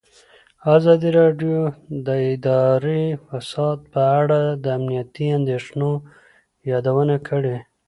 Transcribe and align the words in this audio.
ازادي 0.75 1.09
راډیو 1.19 1.57
د 2.05 2.07
اداري 2.33 3.03
فساد 3.27 3.77
په 3.93 4.01
اړه 4.19 4.39
د 4.63 4.65
امنیتي 4.77 5.27
اندېښنو 5.39 5.91
یادونه 6.71 7.15
کړې. 7.27 7.55